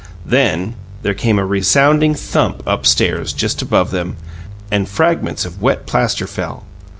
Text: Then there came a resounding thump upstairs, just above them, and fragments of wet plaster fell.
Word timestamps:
Then 0.25 0.73
there 1.03 1.13
came 1.13 1.37
a 1.37 1.45
resounding 1.45 2.15
thump 2.15 2.63
upstairs, 2.65 3.33
just 3.33 3.61
above 3.61 3.91
them, 3.91 4.17
and 4.71 4.89
fragments 4.89 5.45
of 5.45 5.61
wet 5.61 5.85
plaster 5.85 6.25
fell. 6.25 6.65